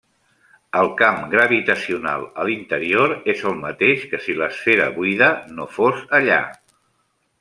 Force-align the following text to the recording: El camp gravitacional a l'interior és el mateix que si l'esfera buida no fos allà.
El 0.77 0.87
camp 1.01 1.19
gravitacional 1.33 2.25
a 2.43 2.45
l'interior 2.49 3.13
és 3.35 3.43
el 3.51 3.59
mateix 3.59 4.07
que 4.15 4.23
si 4.25 4.39
l'esfera 4.41 4.89
buida 4.97 5.29
no 5.59 5.69
fos 5.77 6.03
allà. 6.23 6.41